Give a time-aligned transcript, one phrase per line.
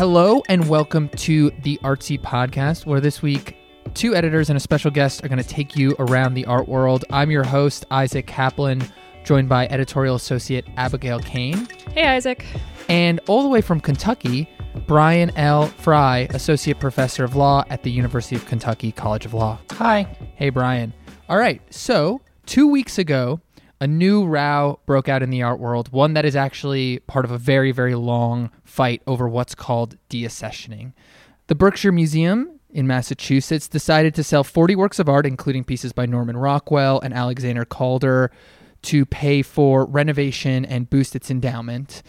[0.00, 3.58] Hello and welcome to the Artsy Podcast, where this week
[3.92, 7.04] two editors and a special guest are going to take you around the art world.
[7.10, 8.82] I'm your host, Isaac Kaplan,
[9.24, 11.68] joined by editorial associate Abigail Cain.
[11.92, 12.46] Hey, Isaac.
[12.88, 14.48] And all the way from Kentucky,
[14.86, 15.66] Brian L.
[15.66, 19.58] Frye, associate professor of law at the University of Kentucky College of Law.
[19.72, 20.04] Hi.
[20.34, 20.94] Hey, Brian.
[21.28, 23.38] All right, so two weeks ago,
[23.80, 27.30] a new row broke out in the art world, one that is actually part of
[27.30, 30.92] a very, very long fight over what's called deaccessioning.
[31.46, 36.06] The Berkshire Museum in Massachusetts decided to sell 40 works of art, including pieces by
[36.06, 38.30] Norman Rockwell and Alexander Calder,
[38.82, 42.02] to pay for renovation and boost its endowment.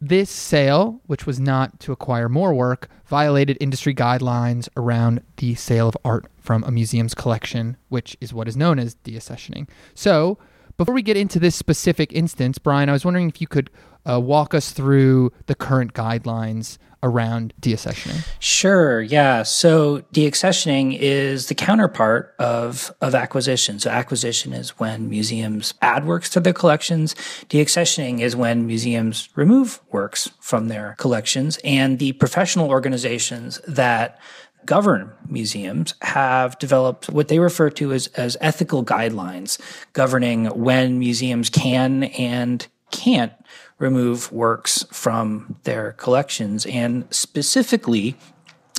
[0.00, 5.88] This sale, which was not to acquire more work, violated industry guidelines around the sale
[5.88, 9.68] of art from a museum's collection, which is what is known as deaccessioning.
[9.94, 10.38] So,
[10.76, 13.70] before we get into this specific instance, Brian, I was wondering if you could
[14.08, 18.26] uh, walk us through the current guidelines around deaccessioning.
[18.38, 19.02] Sure.
[19.02, 19.42] Yeah.
[19.42, 23.78] So deaccessioning is the counterpart of of acquisition.
[23.78, 27.14] So acquisition is when museums add works to their collections.
[27.50, 34.18] Deaccessioning is when museums remove works from their collections, and the professional organizations that
[34.66, 39.58] govern museums have developed what they refer to as, as ethical guidelines
[39.92, 43.32] governing when museums can and can't
[43.78, 46.64] remove works from their collections.
[46.66, 48.16] And specifically,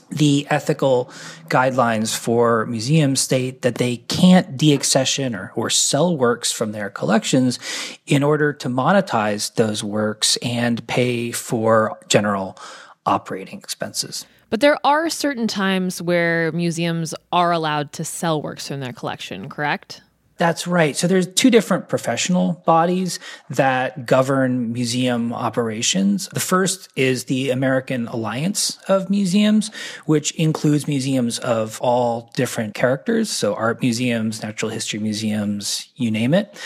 [0.09, 1.11] the ethical
[1.47, 7.59] guidelines for museums state that they can't deaccession or, or sell works from their collections
[8.05, 12.57] in order to monetize those works and pay for general
[13.05, 14.25] operating expenses.
[14.55, 19.49] But there are certain times where museums are allowed to sell works from their collection,
[19.49, 19.99] correct?
[20.37, 20.95] That's right.
[20.95, 26.29] So there's two different professional bodies that govern museum operations.
[26.33, 29.71] The first is the American Alliance of Museums,
[30.05, 33.29] which includes museums of all different characters.
[33.29, 36.57] So art museums, natural history museums, you name it.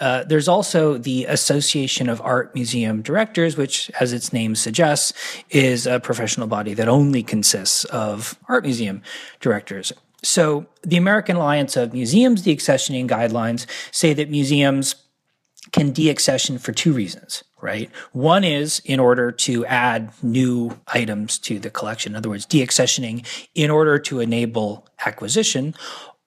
[0.00, 5.12] Uh, there's also the Association of Art Museum Directors, which, as its name suggests,
[5.50, 9.02] is a professional body that only consists of art museum
[9.40, 9.92] directors.
[10.22, 14.96] So the American Alliance of Museums deaccessioning guidelines say that museums
[15.72, 17.90] can deaccession for two reasons, right?
[18.12, 22.12] One is in order to add new items to the collection.
[22.12, 25.74] In other words, deaccessioning in order to enable acquisition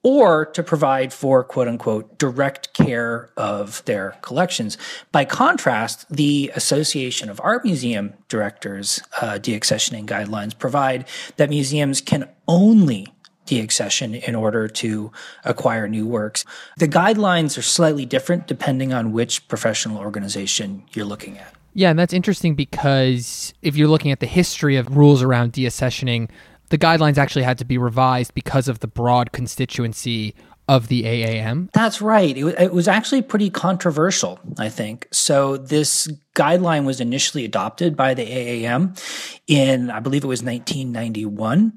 [0.04, 4.78] or to provide for quote unquote direct care of their collections.
[5.12, 11.08] By contrast, the Association of Art Museum Directors uh, deaccessioning guidelines provide
[11.38, 13.08] that museums can only
[13.46, 15.12] deaccession in order to
[15.44, 16.46] acquire new works.
[16.78, 21.54] The guidelines are slightly different depending on which professional organization you're looking at.
[21.74, 26.30] Yeah, and that's interesting because if you're looking at the history of rules around deaccessioning,
[26.72, 30.34] the guidelines actually had to be revised because of the broad constituency
[30.70, 31.70] of the AAM.
[31.74, 32.36] That's right.
[32.36, 35.06] It, it, was actually pretty controversial, I think.
[35.12, 38.98] So this guideline was initially adopted by the AAM
[39.48, 41.74] in, I believe it was 1991.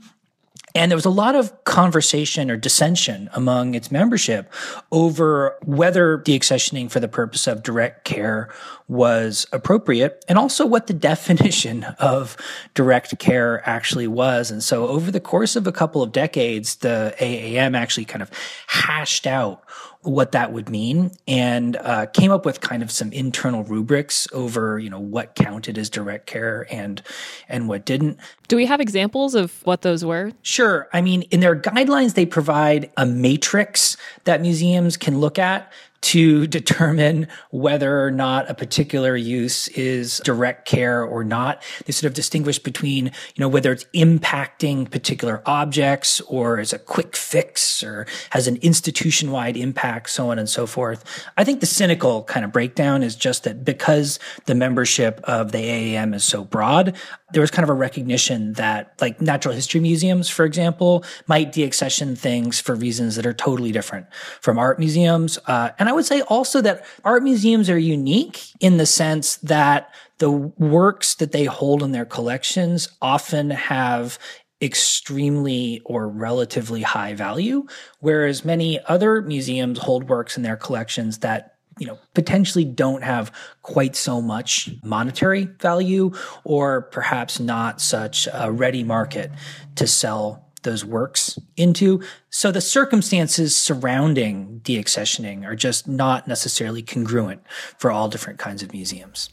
[0.74, 4.52] And there was a lot of conversation or dissension among its membership
[4.90, 8.52] over whether deaccessioning for the purpose of direct care
[8.88, 12.36] was appropriate and also what the definition of
[12.74, 14.50] direct care actually was.
[14.50, 18.30] And so over the course of a couple of decades, the AAM actually kind of
[18.66, 19.62] hashed out
[20.04, 24.78] what that would mean and uh, came up with kind of some internal rubrics over
[24.78, 27.02] you know what counted as direct care and
[27.48, 28.18] and what didn't.
[28.48, 30.32] Do we have examples of what those were?
[30.42, 30.88] Sure.
[30.92, 35.72] I mean in their guidelines they provide a matrix that museums can look at
[36.04, 41.62] to determine whether or not a particular use is direct care or not.
[41.86, 46.78] They sort of distinguish between, you know, whether it's impacting particular objects or is a
[46.78, 51.04] quick fix or has an institution wide impact, so on and so forth.
[51.38, 55.58] I think the cynical kind of breakdown is just that because the membership of the
[55.58, 56.94] AAM is so broad,
[57.34, 62.16] there was kind of a recognition that like natural history museums, for example, might deaccession
[62.16, 64.06] things for reasons that are totally different
[64.40, 65.36] from art museums.
[65.46, 69.92] Uh, and I would say also that art museums are unique in the sense that
[70.18, 74.18] the works that they hold in their collections often have
[74.62, 77.66] extremely or relatively high value,
[77.98, 83.32] whereas many other museums hold works in their collections that you know, potentially don't have
[83.62, 86.12] quite so much monetary value
[86.44, 89.30] or perhaps not such a ready market
[89.76, 92.02] to sell those works into.
[92.30, 97.42] So the circumstances surrounding deaccessioning are just not necessarily congruent
[97.78, 99.30] for all different kinds of museums.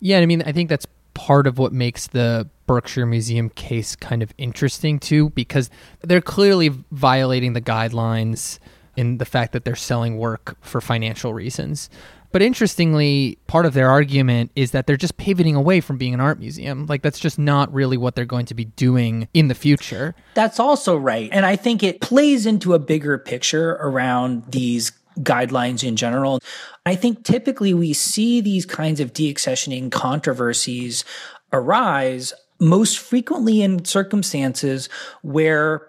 [0.00, 4.22] Yeah, I mean, I think that's part of what makes the Berkshire Museum case kind
[4.22, 5.70] of interesting too, because
[6.02, 8.58] they're clearly violating the guidelines
[8.96, 11.90] in the fact that they're selling work for financial reasons.
[12.32, 16.20] But interestingly, part of their argument is that they're just pivoting away from being an
[16.20, 16.86] art museum.
[16.86, 20.14] Like, that's just not really what they're going to be doing in the future.
[20.34, 21.28] That's also right.
[21.32, 26.38] And I think it plays into a bigger picture around these guidelines in general.
[26.86, 31.04] I think typically we see these kinds of deaccessioning controversies
[31.52, 34.88] arise most frequently in circumstances
[35.22, 35.88] where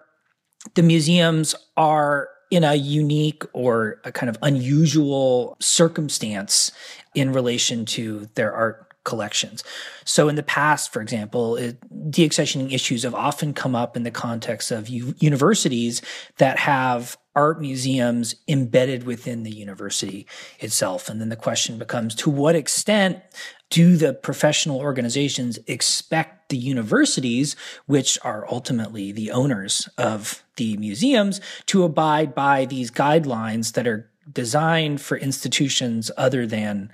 [0.73, 6.71] the museums are in a unique or a kind of unusual circumstance
[7.15, 9.63] in relation to their art collections.
[10.05, 11.57] So in the past, for example,
[12.09, 16.01] deaccessioning issues have often come up in the context of u- universities
[16.37, 20.27] that have art museums embedded within the university
[20.59, 21.09] itself.
[21.09, 23.19] And then the question becomes to what extent
[23.69, 27.55] do the professional organizations expect the universities,
[27.85, 34.09] which are ultimately the owners of the museums, to abide by these guidelines that are
[34.31, 36.91] designed for institutions other than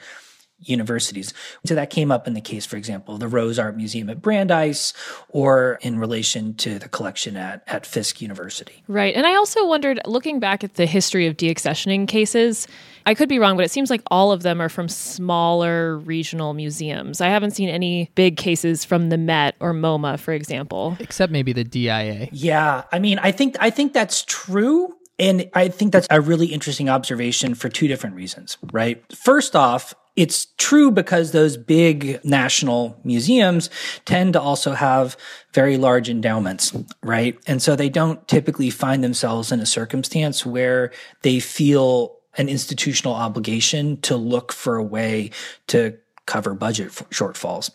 [0.60, 1.34] universities.
[1.66, 4.94] So that came up in the case, for example, the Rose Art Museum at Brandeis
[5.30, 8.84] or in relation to the collection at, at Fisk University.
[8.88, 9.16] Right.
[9.16, 12.68] And I also wondered, looking back at the history of deaccessioning cases,
[13.06, 16.54] I could be wrong, but it seems like all of them are from smaller regional
[16.54, 17.22] museums.
[17.22, 20.98] I haven't seen any big cases from the Met or MoMA, for example.
[21.00, 22.30] Except maybe the DIA.
[22.32, 22.84] Yeah.
[22.92, 24.94] I mean, I think I think that's true.
[25.20, 29.04] And I think that's a really interesting observation for two different reasons, right?
[29.16, 33.70] First off, it's true because those big national museums
[34.04, 35.16] tend to also have
[35.54, 37.38] very large endowments, right?
[37.46, 40.92] And so they don't typically find themselves in a circumstance where
[41.22, 45.30] they feel an institutional obligation to look for a way
[45.68, 47.70] to cover budget shortfalls,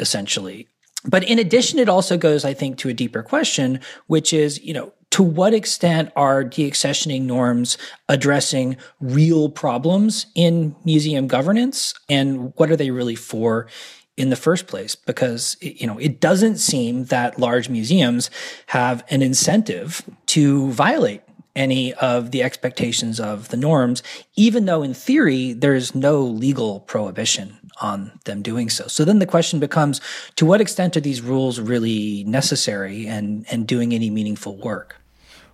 [0.00, 0.68] essentially.
[1.04, 4.72] But in addition, it also goes, I think, to a deeper question, which is, you
[4.72, 7.76] know, to what extent are deaccessioning norms
[8.08, 13.68] addressing real problems in museum governance and what are they really for
[14.16, 14.94] in the first place?
[14.94, 18.30] Because you know it doesn't seem that large museums
[18.66, 21.22] have an incentive to violate
[21.54, 24.02] any of the expectations of the norms
[24.36, 28.86] even though in theory there's no legal prohibition on them doing so.
[28.86, 30.00] So then the question becomes
[30.36, 35.01] to what extent are these rules really necessary and and doing any meaningful work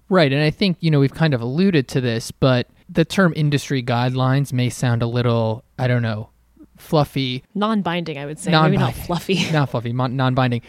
[0.08, 0.32] Right.
[0.32, 3.82] And I think, you know, we've kind of alluded to this, but the term industry
[3.82, 6.31] guidelines may sound a little, I don't know,
[6.76, 7.44] fluffy.
[7.55, 8.50] Non binding, I would say.
[8.50, 8.81] Non-binding.
[8.81, 9.50] Maybe not fluffy.
[9.52, 10.62] not fluffy, non binding.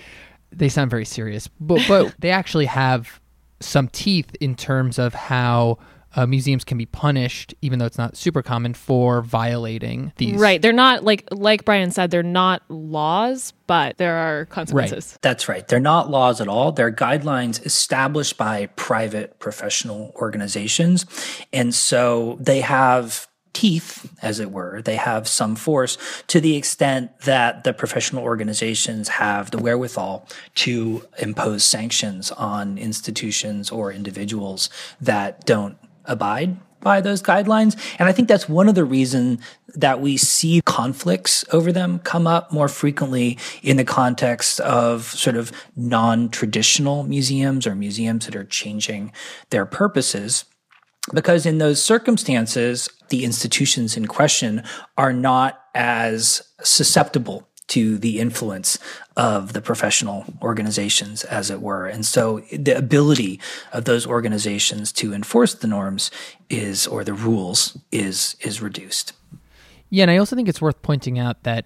[0.51, 3.21] They sound very serious, but, but they actually have
[3.59, 5.77] some teeth in terms of how
[6.19, 10.39] uh, museums can be punished, even though it's not super common, for violating these.
[10.39, 10.61] Right.
[10.61, 12.11] They're not like like Brian said.
[12.11, 15.13] They're not laws, but there are consequences.
[15.13, 15.21] Right.
[15.21, 15.65] That's right.
[15.65, 16.73] They're not laws at all.
[16.73, 21.05] They're guidelines established by private professional organizations,
[21.53, 24.81] and so they have teeth, as it were.
[24.81, 31.05] They have some force to the extent that the professional organizations have the wherewithal to
[31.17, 34.69] impose sanctions on institutions or individuals
[35.01, 35.77] that don't
[36.09, 37.77] abide by those guidelines.
[37.99, 39.41] And I think that's one of the reasons
[39.75, 45.35] that we see conflicts over them come up more frequently in the context of sort
[45.35, 49.11] of non-traditional museums or museums that are changing
[49.49, 50.45] their purposes.
[51.13, 54.63] Because in those circumstances, the institutions in question
[54.97, 58.77] are not as susceptible to the influence
[59.15, 61.87] of the professional organizations, as it were.
[61.87, 63.39] And so the ability
[63.71, 66.11] of those organizations to enforce the norms
[66.49, 69.13] is, or the rules is, is reduced.
[69.89, 70.03] Yeah.
[70.03, 71.65] And I also think it's worth pointing out that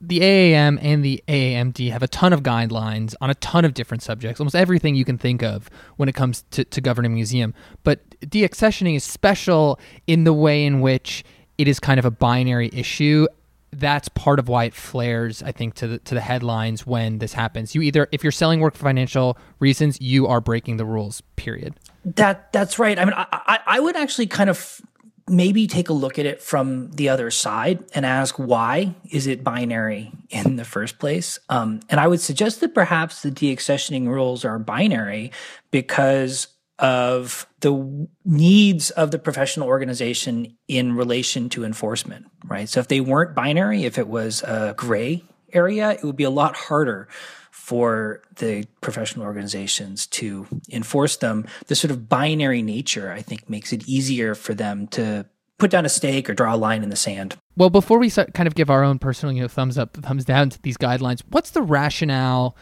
[0.00, 4.02] the AAM and the AAMD have a ton of guidelines on a ton of different
[4.02, 7.54] subjects, almost everything you can think of when it comes to, to governing a museum.
[7.82, 11.24] But deaccessioning is special in the way in which
[11.56, 13.26] it is kind of a binary issue
[13.72, 17.32] that's part of why it flares, I think, to the to the headlines when this
[17.32, 17.74] happens.
[17.74, 21.20] You either, if you're selling work for financial reasons, you are breaking the rules.
[21.36, 21.74] Period.
[22.04, 22.98] That that's right.
[22.98, 24.80] I mean, I, I would actually kind of
[25.28, 29.42] maybe take a look at it from the other side and ask why is it
[29.42, 34.44] binary in the first place um, and i would suggest that perhaps the deaccessioning rules
[34.44, 35.32] are binary
[35.72, 36.46] because
[36.78, 42.68] of the needs of the professional organization in relation to enforcement, right?
[42.68, 46.30] So if they weren't binary, if it was a gray area, it would be a
[46.30, 47.08] lot harder
[47.50, 51.46] for the professional organizations to enforce them.
[51.66, 55.26] The sort of binary nature, I think, makes it easier for them to
[55.58, 57.36] put down a stake or draw a line in the sand.
[57.56, 60.50] Well, before we kind of give our own personal, you know, thumbs up, thumbs down
[60.50, 62.54] to these guidelines, what's the rationale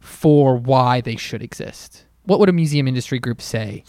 [0.00, 2.06] for why they should exist?
[2.30, 3.82] What would a museum industry group say?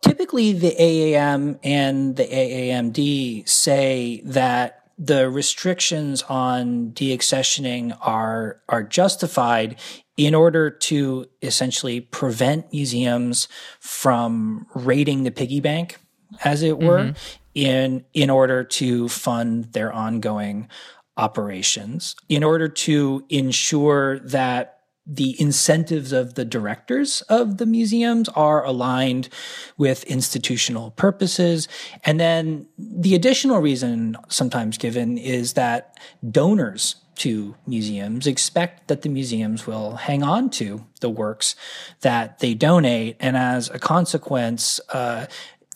[0.00, 9.76] Typically, the AAM and the AAMD say that the restrictions on deaccessioning are are justified
[10.16, 13.46] in order to essentially prevent museums
[13.78, 16.00] from raiding the piggy bank,
[16.42, 17.38] as it were, mm-hmm.
[17.54, 20.68] in in order to fund their ongoing
[21.16, 28.64] operations, in order to ensure that the incentives of the directors of the museums are
[28.64, 29.28] aligned
[29.76, 31.66] with institutional purposes.
[32.04, 35.98] And then the additional reason sometimes given is that
[36.30, 41.56] donors to museums expect that the museums will hang on to the works
[42.00, 43.16] that they donate.
[43.20, 45.26] And as a consequence, uh,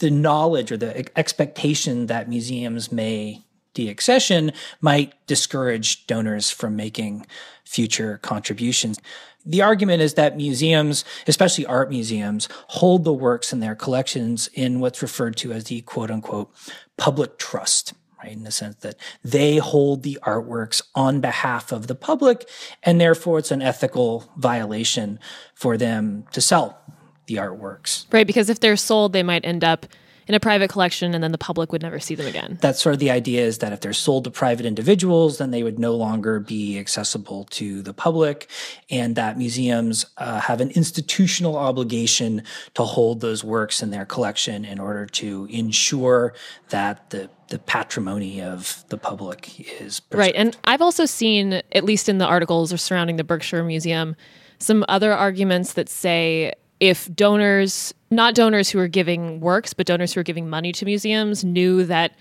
[0.00, 3.46] the knowledge or the expectation that museums may
[3.76, 7.26] deaccession might discourage donors from making
[7.64, 8.99] future contributions.
[9.45, 14.80] The argument is that museums, especially art museums, hold the works in their collections in
[14.80, 16.52] what's referred to as the quote unquote
[16.97, 17.92] public trust.
[18.23, 22.49] Right, in the sense that they hold the artworks on behalf of the public,
[22.83, 25.21] and therefore it's an ethical violation
[25.54, 26.80] for them to sell
[27.26, 28.06] the artworks.
[28.11, 29.85] Right, because if they're sold, they might end up
[30.26, 32.59] in a private collection and then the public would never see them again.
[32.61, 35.62] That's sort of the idea is that if they're sold to private individuals, then they
[35.62, 38.49] would no longer be accessible to the public
[38.90, 42.42] and that museums uh, have an institutional obligation
[42.75, 46.35] to hold those works in their collection in order to ensure
[46.71, 50.14] that the the patrimony of the public is preserved.
[50.14, 54.16] right and i've also seen at least in the articles or surrounding the berkshire museum
[54.59, 60.15] some other arguments that say if donors, not donors who are giving works, but donors
[60.15, 62.13] who are giving money to museums, knew that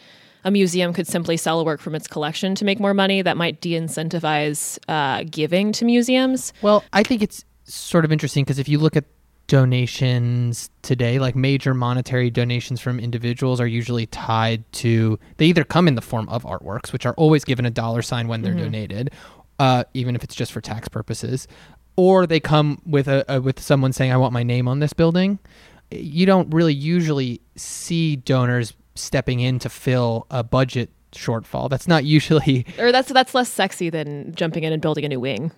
[0.43, 3.35] a museum could simply sell a work from its collection to make more money, that
[3.35, 6.53] might de incentivize uh, giving to museums.
[6.61, 9.05] Well, I think it's sort of interesting because if you look at
[9.47, 15.87] donations today, like major monetary donations from individuals are usually tied to, they either come
[15.87, 18.63] in the form of artworks, which are always given a dollar sign when they're mm-hmm.
[18.65, 19.11] donated,
[19.59, 21.47] uh, even if it's just for tax purposes,
[21.95, 24.93] or they come with a, a, with someone saying I want my name on this
[24.93, 25.39] building.
[25.99, 31.69] You don't really usually see donors stepping in to fill a budget shortfall.
[31.69, 35.19] That's not usually or that's that's less sexy than jumping in and building a new
[35.19, 35.51] wing.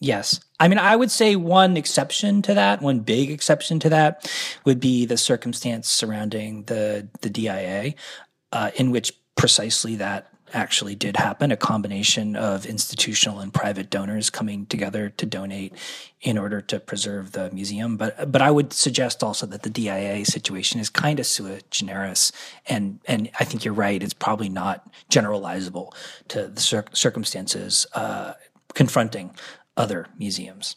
[0.00, 0.40] Yes.
[0.60, 4.30] I mean, I would say one exception to that, one big exception to that
[4.64, 7.94] would be the circumstance surrounding the the DIA,
[8.52, 14.30] uh, in which precisely that actually did happen a combination of institutional and private donors
[14.30, 15.74] coming together to donate
[16.20, 17.96] in order to preserve the museum.
[17.96, 22.32] But but I would suggest also that the DIA situation is kind of sui generis.
[22.66, 25.92] And and I think you're right it's probably not generalizable
[26.28, 28.34] to the cir- circumstances uh,
[28.74, 29.34] confronting
[29.76, 30.76] other museums.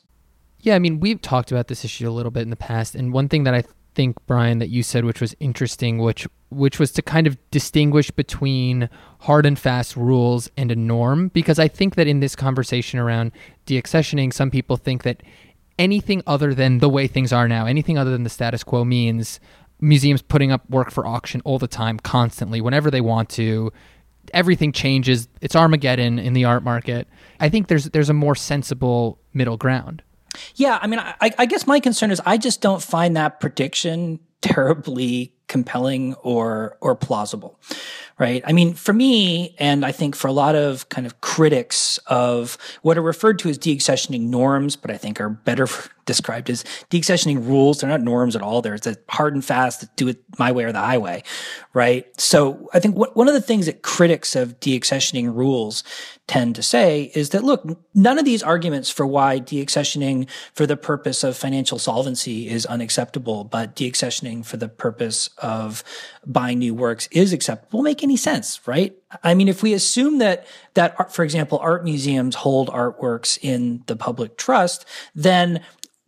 [0.59, 3.11] Yeah I mean we've talked about this issue a little bit in the past and
[3.11, 3.63] one thing that I
[3.93, 8.12] think Brian that you said which was interesting which which was to kind of distinguish
[8.12, 13.00] between hard and fast rules and a norm because I think that in this conversation
[13.00, 13.31] around
[13.65, 15.24] deaccessioning some people think that
[15.79, 19.39] anything other than the way things are now anything other than the status quo means
[19.81, 23.74] museums putting up work for auction all the time constantly whenever they want to.
[24.33, 25.27] Everything changes.
[25.41, 27.07] It's armageddon in the art market.
[27.39, 30.03] I think there's there's a more sensible middle ground
[30.55, 34.19] yeah, I mean, I, I guess my concern is I just don't find that prediction
[34.41, 37.59] terribly compelling or or plausible
[38.17, 38.43] right?
[38.45, 42.57] I mean for me and i think for a lot of kind of critics of
[42.83, 45.67] what are referred to as deaccessioning norms but i think are better
[46.11, 47.79] described as deaccessioning rules.
[47.79, 48.61] They're not norms at all.
[48.61, 51.23] There's a hard and fast do it my way or the highway
[51.73, 52.05] right?
[52.19, 55.83] So i think one of the things that critics of deaccessioning rules
[56.27, 60.77] tend to say is that look, none of these arguments for why deaccessioning for the
[60.77, 65.83] purpose of financial solvency is unacceptable, but deaccessioning for the purpose of
[66.25, 68.95] buying new works is acceptable make any sense, right?
[69.23, 73.95] I mean, if we assume that that for example, art museums hold artworks in the
[73.95, 75.61] public trust, then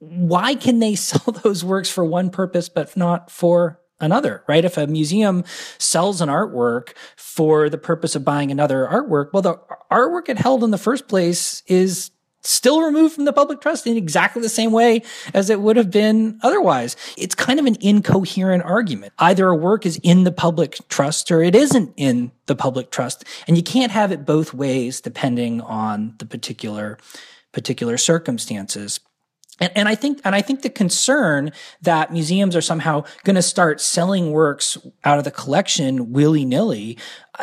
[0.10, 4.66] why can they sell those works for one purpose but not for another, right?
[4.66, 5.44] If a museum
[5.78, 9.60] sells an artwork for the purpose of buying another artwork, well, the
[9.92, 12.12] artwork it held in the first place is
[12.46, 15.02] still removed from the public trust in exactly the same way
[15.34, 16.96] as it would have been otherwise.
[17.18, 19.14] It's kind of an incoherent argument.
[19.18, 23.24] Either a work is in the public trust or it isn't in the public trust.
[23.48, 26.98] And you can't have it both ways depending on the particular,
[27.54, 29.00] particular circumstances.
[29.60, 33.42] And, and I think, and I think the concern that museums are somehow going to
[33.42, 36.98] start selling works out of the collection willy nilly,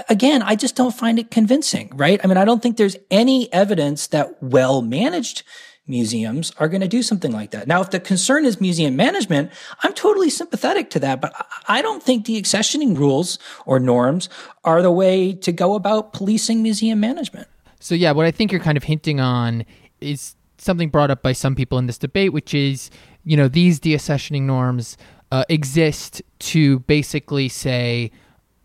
[0.08, 2.20] again, I just don't find it convincing, right?
[2.22, 5.42] I mean, I don't think there's any evidence that well managed
[5.86, 7.66] museums are going to do something like that.
[7.66, 9.50] Now, if the concern is museum management,
[9.82, 11.34] I'm totally sympathetic to that, but
[11.68, 14.28] I don't think deaccessioning rules or norms
[14.64, 17.48] are the way to go about policing museum management.
[17.80, 19.64] So, yeah, what I think you're kind of hinting on
[20.00, 22.90] is something brought up by some people in this debate, which is,
[23.24, 24.96] you know, these deaccessioning norms
[25.32, 28.10] uh, exist to basically say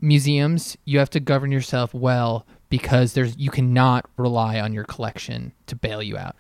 [0.01, 5.53] museums, you have to govern yourself well because there's you cannot rely on your collection
[5.67, 6.35] to bail you out.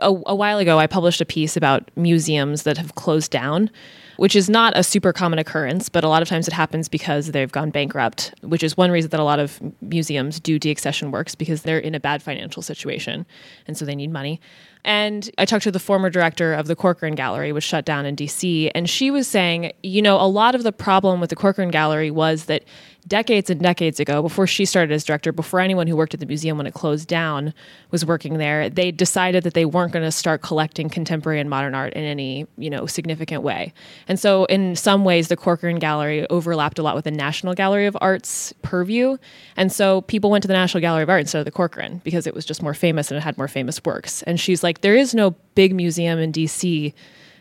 [0.00, 3.70] A, a while ago, I published a piece about museums that have closed down
[4.18, 7.28] which is not a super common occurrence, but a lot of times it happens because
[7.28, 11.36] they've gone bankrupt, which is one reason that a lot of museums do deaccession works
[11.36, 13.24] because they're in a bad financial situation
[13.68, 14.40] and so they need money.
[14.84, 18.16] And I talked to the former director of the Corcoran Gallery, which shut down in
[18.16, 21.70] DC, and she was saying, you know, a lot of the problem with the Corcoran
[21.70, 22.64] Gallery was that
[23.08, 26.26] decades and decades ago, before she started as director, before anyone who worked at the
[26.26, 27.54] museum when it closed down
[27.90, 31.74] was working there, they decided that they weren't going to start collecting contemporary and modern
[31.74, 33.72] art in any, you know, significant way.
[34.06, 37.86] And so in some ways the Corcoran Gallery overlapped a lot with the National Gallery
[37.86, 39.16] of Art's purview.
[39.56, 42.26] And so people went to the National Gallery of Art instead of the Corcoran because
[42.26, 44.22] it was just more famous and it had more famous works.
[44.24, 46.92] And she's like there is no big museum in DC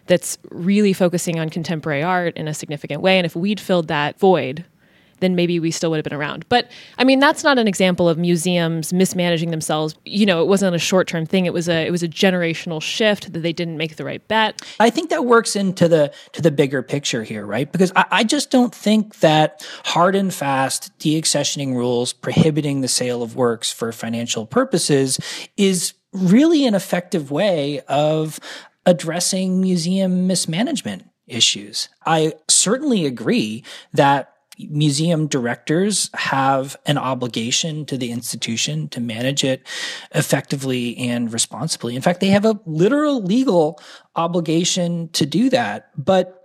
[0.07, 3.17] that's really focusing on contemporary art in a significant way.
[3.17, 4.65] And if we'd filled that void,
[5.19, 6.45] then maybe we still would have been around.
[6.49, 9.95] But I mean, that's not an example of museums mismanaging themselves.
[10.05, 11.45] You know, it wasn't a short-term thing.
[11.45, 14.61] It was a it was a generational shift that they didn't make the right bet.
[14.79, 17.71] I think that works into the to the bigger picture here, right?
[17.71, 23.23] Because I, I just don't think that hard and fast deaccessioning rules prohibiting the sale
[23.23, 25.19] of works for financial purposes
[25.57, 28.39] is really an effective way of
[28.85, 31.89] addressing museum mismanagement issues.
[32.05, 39.65] I certainly agree that museum directors have an obligation to the institution to manage it
[40.13, 41.95] effectively and responsibly.
[41.95, 43.79] In fact, they have a literal legal
[44.15, 45.91] obligation to do that.
[45.97, 46.43] But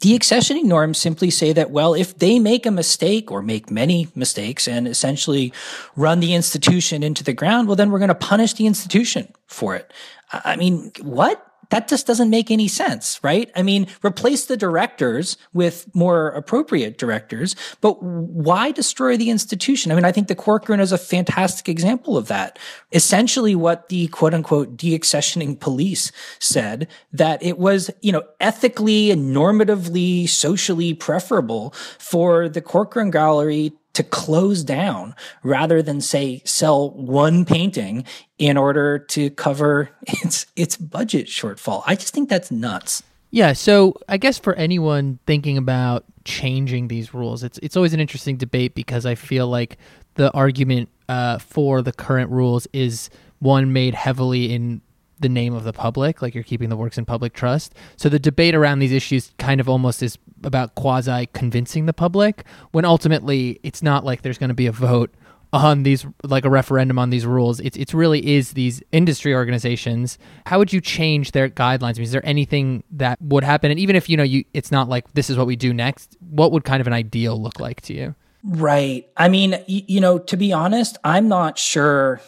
[0.00, 4.08] the accessioning norms simply say that, well, if they make a mistake or make many
[4.14, 5.52] mistakes and essentially
[5.94, 9.76] run the institution into the ground, well, then we're going to punish the institution for
[9.76, 9.92] it.
[10.32, 11.46] I mean, what?
[11.70, 13.50] That just doesn't make any sense, right?
[13.54, 19.92] I mean, replace the directors with more appropriate directors, but why destroy the institution?
[19.92, 22.58] I mean, I think the Corcoran is a fantastic example of that.
[22.92, 29.34] Essentially what the quote unquote deaccessioning police said that it was, you know, ethically and
[29.34, 37.44] normatively, socially preferable for the Corcoran Gallery to close down rather than say sell one
[37.44, 38.04] painting
[38.38, 41.82] in order to cover its its budget shortfall.
[41.86, 43.02] I just think that's nuts.
[43.30, 48.00] Yeah, so I guess for anyone thinking about changing these rules, it's it's always an
[48.00, 49.78] interesting debate because I feel like
[50.14, 54.80] the argument uh, for the current rules is one made heavily in
[55.20, 57.74] the name of the public, like you're keeping the works in public trust.
[57.96, 62.44] So the debate around these issues kind of almost is about quasi convincing the public,
[62.72, 65.14] when ultimately it's not like there's going to be a vote
[65.52, 67.60] on these like a referendum on these rules.
[67.60, 70.18] It's it's really is these industry organizations.
[70.46, 71.90] How would you change their guidelines?
[71.90, 73.70] I mean, is there anything that would happen?
[73.70, 76.16] And even if you know you it's not like this is what we do next
[76.20, 78.14] what would kind of an ideal look like to you?
[78.42, 79.08] Right.
[79.16, 82.20] I mean y- you know to be honest i'm not sure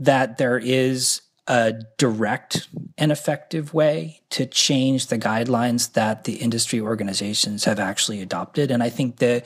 [0.00, 6.80] that there is a direct and effective way to change the guidelines that the industry
[6.80, 8.70] organizations have actually adopted.
[8.70, 9.42] And I think the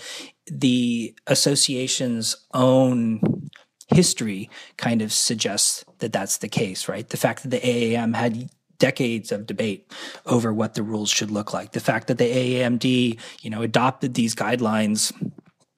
[0.47, 3.51] the association's own
[3.89, 7.09] history kind of suggests that that's the case, right?
[7.09, 9.91] The fact that the AAM had decades of debate
[10.27, 11.73] over what the rules should look like.
[11.73, 15.13] The fact that the AAMD, you know, adopted these guidelines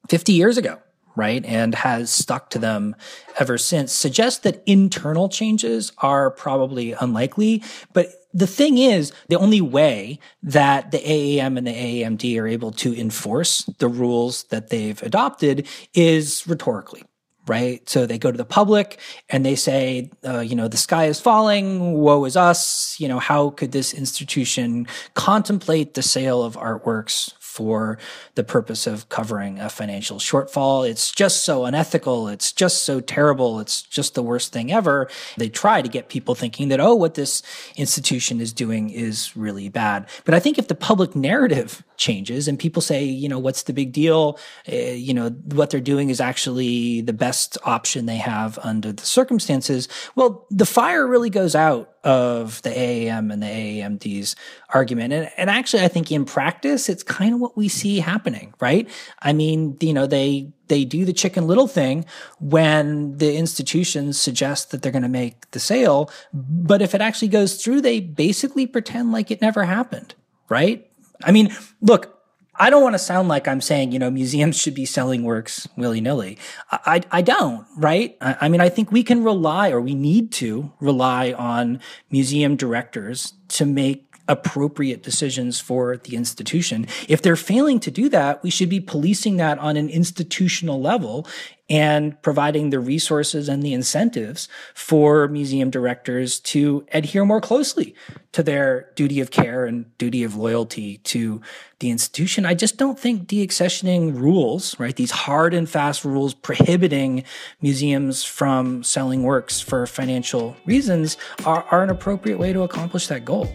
[0.09, 0.79] 50 years ago
[1.19, 1.45] right?
[1.45, 2.95] And has stuck to them
[3.37, 7.61] ever since suggests that internal changes are probably unlikely.
[7.91, 12.71] But the thing is, the only way that the AAM and the AAMD are able
[12.71, 17.03] to enforce the rules that they've adopted is rhetorically.
[17.47, 17.89] Right.
[17.89, 21.19] So they go to the public and they say, uh, you know, the sky is
[21.19, 21.93] falling.
[21.93, 22.95] Woe is us.
[22.99, 27.97] You know, how could this institution contemplate the sale of artworks for
[28.35, 30.89] the purpose of covering a financial shortfall.
[30.89, 32.29] It's just so unethical.
[32.29, 33.59] It's just so terrible.
[33.59, 35.09] It's just the worst thing ever.
[35.35, 37.43] They try to get people thinking that, oh, what this
[37.75, 40.07] institution is doing is really bad.
[40.23, 43.73] But I think if the public narrative changes and people say, you know, what's the
[43.73, 44.39] big deal?
[44.71, 49.05] Uh, you know, what they're doing is actually the best option they have under the
[49.05, 49.89] circumstances.
[50.15, 54.35] Well, the fire really goes out of the AAM and the AAMD's
[54.73, 55.13] argument.
[55.13, 58.89] And, and actually, I think in practice, it's kind of what we see happening, right?
[59.21, 62.05] I mean, you know, they, they do the chicken little thing
[62.39, 66.11] when the institutions suggest that they're going to make the sale.
[66.33, 70.15] But if it actually goes through, they basically pretend like it never happened,
[70.47, 70.89] right?
[71.23, 72.18] I mean, look,
[72.59, 75.67] I don't want to sound like I'm saying, you know, museums should be selling works
[75.77, 76.37] willy nilly.
[76.71, 78.17] I, I, I, don't, right?
[78.19, 81.79] I, I mean, I think we can rely or we need to rely on
[82.11, 86.87] museum directors to make appropriate decisions for the institution.
[87.09, 91.27] If they're failing to do that, we should be policing that on an institutional level
[91.69, 97.93] and providing the resources and the incentives for museum directors to adhere more closely
[98.31, 101.41] to their duty of care and duty of loyalty to
[101.79, 102.45] the institution.
[102.45, 104.95] I just don't think deaccessioning rules, right?
[104.95, 107.23] These hard and fast rules prohibiting
[107.61, 113.25] museums from selling works for financial reasons are, are an appropriate way to accomplish that
[113.25, 113.47] goal.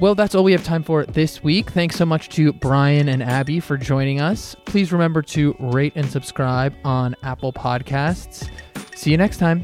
[0.00, 1.70] Well, that's all we have time for this week.
[1.72, 4.56] Thanks so much to Brian and Abby for joining us.
[4.64, 8.48] Please remember to rate and subscribe on Apple Podcasts.
[8.96, 9.62] See you next time.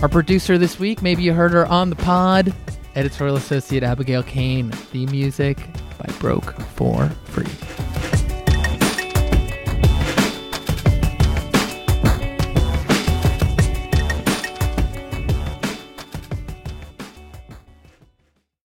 [0.00, 2.54] Our producer this week, maybe you heard her on the pod,
[2.94, 4.72] editorial associate Abigail Cain.
[4.92, 5.58] The music
[5.98, 7.63] by Broke for Free.